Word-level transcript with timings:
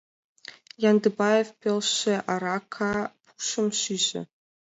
Яндыбаев 0.89 1.49
пелше 1.61 2.13
арака 2.31 2.93
пушым 3.23 3.67
шиже. 3.81 4.21